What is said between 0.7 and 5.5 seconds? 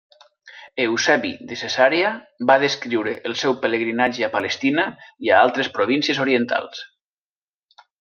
Eusebi de Cesarea va descriure el seu pelegrinatge a Palestina i a